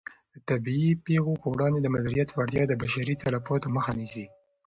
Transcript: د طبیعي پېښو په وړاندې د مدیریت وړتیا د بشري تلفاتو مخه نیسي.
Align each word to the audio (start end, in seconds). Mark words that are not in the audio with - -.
د 0.33 0.35
طبیعي 0.49 0.91
پېښو 1.07 1.33
په 1.41 1.47
وړاندې 1.53 1.79
د 1.81 1.87
مدیریت 1.95 2.29
وړتیا 2.31 2.63
د 2.67 2.73
بشري 2.81 3.13
تلفاتو 3.23 3.67
مخه 3.75 3.91
نیسي. 3.99 4.25